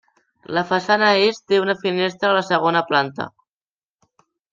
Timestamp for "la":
0.57-0.61, 2.37-2.41